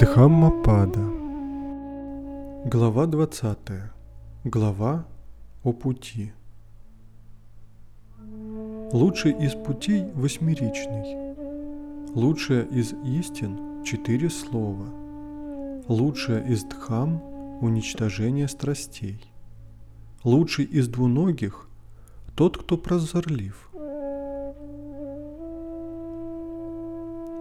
Дхаммапада 0.00 1.00
Глава 2.66 3.06
20 3.06 3.58
Глава 4.44 5.06
о 5.64 5.72
пути 5.72 6.32
Лучший 8.92 9.32
из 9.32 9.54
путей 9.54 10.04
восьмеричный. 10.14 11.34
Лучшее 12.14 12.66
из 12.66 12.92
истин– 12.92 13.82
четыре 13.84 14.28
слова. 14.28 14.86
Лучшее 15.88 16.46
из 16.46 16.64
дхам– 16.64 17.22
уничтожение 17.62 18.48
страстей. 18.48 19.20
Лучший 20.24 20.66
из 20.66 20.88
двуногих– 20.88 21.70
тот, 22.36 22.58
кто 22.58 22.76
прозорлив. 22.76 23.70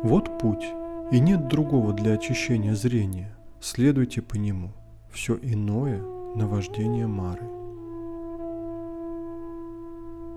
Вот 0.04 0.40
путь, 0.40 0.66
и 1.12 1.20
нет 1.20 1.48
другого 1.48 1.94
для 1.94 2.14
очищения 2.14 2.76
зрения. 2.76 3.36
Следуйте 3.60 4.22
по 4.22 4.36
нему. 4.36 4.72
Все 5.12 5.38
иное– 5.42 6.02
наваждение 6.36 7.08
Мары. 7.08 7.48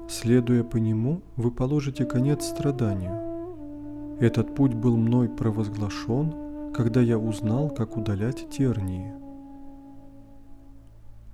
Следуя 0.09 0.65
по 0.65 0.77
нему, 0.77 1.23
вы 1.37 1.51
положите 1.51 2.05
конец 2.05 2.45
страданию. 2.45 4.17
Этот 4.21 4.55
путь 4.55 4.75
был 4.75 4.97
мной 4.97 5.29
провозглашен, 5.29 6.73
когда 6.75 7.01
я 7.01 7.19
узнал, 7.19 7.71
как 7.71 7.97
удалять 7.97 8.49
тернии. 8.51 9.13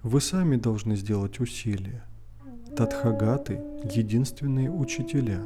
Вы 0.03 0.21
сами 0.21 0.57
должны 0.57 0.97
сделать 0.97 1.41
усилия. 1.41 2.05
Тадхагаты– 2.77 3.63
единственные 3.85 4.71
учителя. 4.71 5.41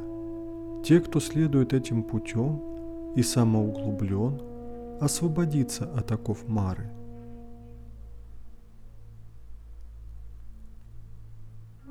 Те, 0.83 0.99
кто 0.99 1.19
следует 1.19 1.73
этим 1.73 2.03
путем 2.03 2.68
и 3.15 3.23
самоуглублен, 3.23 4.41
освободится 5.01 5.85
от 5.85 6.11
оков 6.11 6.47
Мары– 6.47 6.91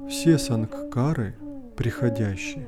Все 0.09 0.39
сангкары 0.39 1.35
приходящие. 1.77 2.67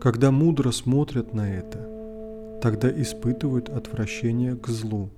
Когда 0.00 0.30
мудро 0.30 0.70
смотрят 0.70 1.34
на 1.34 1.52
это, 1.52 2.58
тогда 2.62 2.90
испытывают 2.90 3.68
отвращение 3.68 4.56
к 4.56 4.68
злу. 4.68 5.10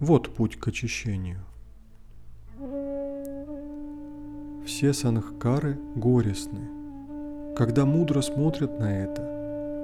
Вот 0.00 0.34
путь 0.34 0.56
к 0.56 0.68
очищению. 0.68 1.40
Все 4.64 4.94
сангкары 4.94 5.78
горестны. 5.94 7.54
Когда 7.54 7.84
мудро 7.84 8.22
смотрят 8.22 8.80
на 8.80 9.04
это, 9.04 9.37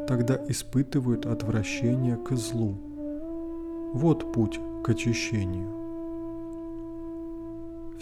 тогда 0.07 0.39
испытывают 0.49 1.27
отвращение 1.27 2.17
к 2.17 2.33
злу. 2.37 2.79
Вот 3.95 4.33
путь 4.33 4.59
к 4.85 4.89
очищению 4.89 5.85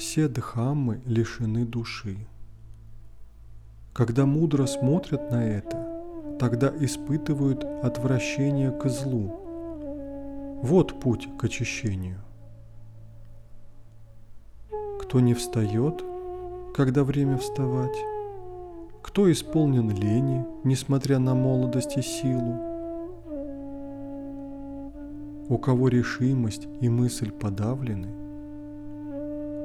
все 0.03 0.29
дхаммы 0.29 1.01
лишены 1.07 1.65
души. 1.65 2.17
Когда 3.93 4.27
мудро 4.27 4.67
смотрят 4.67 5.31
на 5.31 5.45
это, 5.45 6.37
тогда 6.41 6.73
испытывают 6.81 7.65
отвращение 7.65 8.73
к 8.73 8.89
злу. 8.89 10.61
Вот 10.63 11.01
путь 11.01 11.29
к 11.39 11.45
очищению. 11.45 12.19
Кто 15.01 15.21
не 15.21 15.35
встает, 15.35 16.03
когда 16.75 17.05
время 17.05 17.37
вставать? 17.39 17.97
Кто 19.03 19.31
исполнен 19.31 19.91
лени, 19.91 20.47
несмотря 20.65 21.19
на 21.19 21.35
молодость 21.35 21.97
и 21.99 22.03
силу? 22.03 22.59
У 25.49 25.59
кого 25.59 25.89
решимость 25.89 26.67
и 26.81 26.89
мысль 26.89 27.31
подавлены– 27.31 28.09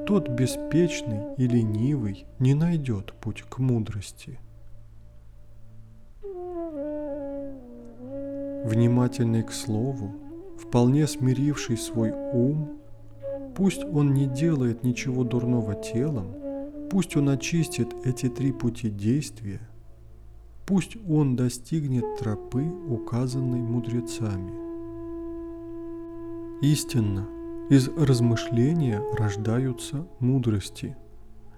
тот 0.07 0.29
беспечный 0.29 1.35
и 1.35 1.47
ленивый 1.47 2.25
не 2.39 2.53
найдет 2.53 3.11
путь 3.19 3.41
к 3.41 3.57
мудрости. 3.57 4.39
Внимательный 8.63 9.43
к 9.43 9.51
слову, 9.51 10.15
вполне 10.57 11.07
смиривший 11.07 11.75
свой 11.75 12.11
ум, 12.11 12.79
пусть 13.53 13.83
он 13.83 14.13
не 14.13 14.27
делает 14.27 14.85
ничего 14.85 15.25
дурного 15.25 15.75
телом, 15.75 16.27
пусть 16.89 17.15
он 17.15 17.29
очистит 17.29 17.93
эти 18.05 18.29
три 18.29 18.51
пути 18.51 18.89
действия, 18.89 19.61
пусть 20.65 20.97
он 21.07 21.35
достигнет 21.35 22.05
тропы, 22.19 22.63
указанной 22.63 23.61
мудрецами. 23.61 24.53
Истинно, 26.61 27.27
из 27.69 27.89
размышления 27.89 29.01
рождаются 29.17 30.07
мудрости. 30.19 30.95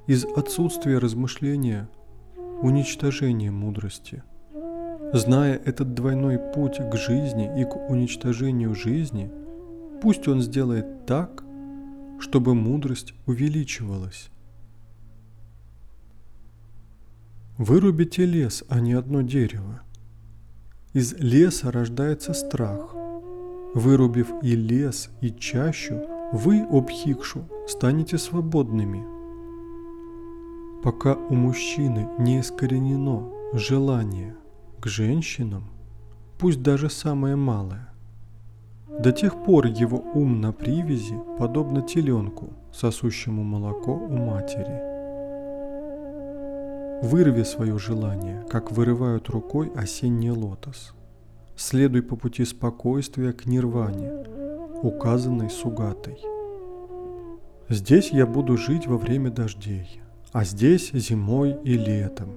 Из 0.07 0.25
отсутствия 0.25 0.97
размышления– 0.97 1.87
уничтожение 2.61 3.51
мудрости. 3.51 4.23
Зная 5.13 5.55
этот 5.55 5.93
двойной 5.93 6.37
путь 6.37 6.77
к 6.77 6.95
жизни 6.97 7.49
и 7.61 7.63
к 7.63 7.75
уничтожению 7.89 8.75
жизни, 8.75 9.31
пусть 10.01 10.27
он 10.27 10.41
сделает 10.41 11.05
так, 11.05 11.43
чтобы 12.19 12.53
мудрость 12.53 13.13
увеличивалась. 13.25 14.29
Вырубите 17.59 18.25
лес, 18.25 18.63
а 18.69 18.79
не 18.79 18.93
одно 18.93 19.21
дерево. 19.21 19.81
Из 20.93 21.13
леса 21.13 21.71
рождается 21.71 22.33
страх– 22.33 22.95
Вырубив 23.73 24.33
и 24.41 24.55
лес, 24.55 25.11
и 25.21 25.29
чащу, 25.29 26.01
вы, 26.33 26.63
обхикшу, 26.63 27.47
станете 27.67 28.17
свободными. 28.17 29.05
Пока 30.83 31.13
у 31.13 31.35
мужчины 31.35 32.09
не 32.17 32.39
искоренено 32.39 33.29
желание 33.53 34.35
к 34.79 34.87
женщинам, 34.87 35.65
пусть 36.39 36.63
даже 36.63 36.89
самое 36.89 37.35
малое, 37.35 37.93
до 38.87 39.11
тех 39.11 39.43
пор 39.43 39.67
его 39.67 40.03
ум 40.15 40.41
на 40.41 40.51
привязи 40.51 41.19
подобно 41.37 41.83
теленку, 41.83 42.49
сосущему 42.73 43.43
молоко 43.43 43.93
у 43.93 44.17
матери. 44.17 44.98
Вырви 47.01 47.43
свое 47.43 47.77
желание, 47.79 48.45
как 48.49 48.71
вырывают 48.71 49.29
рукой 49.29 49.71
осенний 49.75 50.31
лотос– 50.31 50.93
следуй 51.59 52.01
по 52.01 52.15
пути 52.15 52.45
спокойствия 52.45 53.33
к 53.33 53.45
нирване, 53.45 54.11
указанной 54.81 55.49
Сугатой. 55.49 56.17
Здесь 57.67 58.11
я 58.11 58.25
буду 58.25 58.57
жить 58.57 58.87
во 58.87 58.97
время 58.97 59.29
дождей, 59.29 60.01
а 60.31 60.45
здесь 60.45 60.91
зимой 60.93 61.57
и 61.65 61.73
летом. 61.73 62.29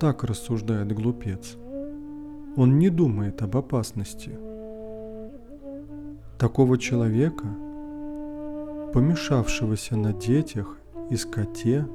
Так 0.00 0.24
рассуждает 0.24 0.92
глупец. 0.92 1.56
Он 2.56 2.78
не 2.78 2.88
думает 2.88 3.42
об 3.42 3.56
опасности. 3.56 4.30
Такого 6.38 6.78
человека, 6.78 7.46
помешавшегося 8.94 9.96
на 9.96 10.14
детях 10.14 10.78
и 11.10 11.16
скоте, 11.16 11.86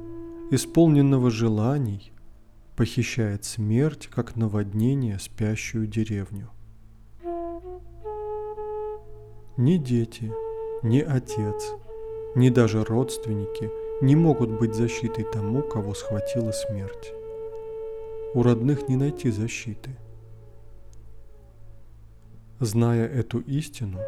исполненного 0.50 1.30
желаний, 1.30 2.12
похищает 2.76 3.44
смерть, 3.44 4.08
как 4.08 4.36
наводнение 4.36 5.18
спящую 5.18 5.86
деревню. 5.86 6.50
Ни 9.56 9.76
дети, 9.76 10.32
ни 10.82 11.00
отец, 11.00 11.72
ни 12.34 12.48
даже 12.48 12.84
родственники 12.84 13.70
не 14.02 14.16
могут 14.16 14.50
быть 14.50 14.74
защитой 14.74 15.24
тому, 15.24 15.62
кого 15.62 15.94
схватила 15.94 16.52
смерть. 16.52 17.12
У 18.34 18.42
родных 18.42 18.88
не 18.88 18.96
найти 18.96 19.30
защиты. 19.30 19.90
Зная 22.58 23.06
эту 23.06 23.40
истину, 23.40 23.98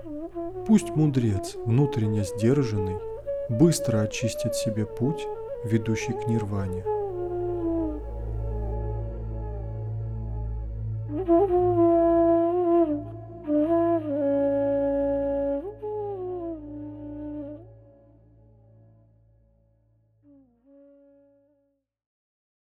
пусть 0.67 0.91
мудрец, 0.91 1.57
внутренне 1.67 2.25
сдержанный, 2.25 2.99
быстро 3.49 4.01
очистит 4.03 4.55
себе 4.55 4.87
путь, 4.87 5.27
ведущий 5.65 6.13
к 6.13 6.29
нирване. 6.29 6.85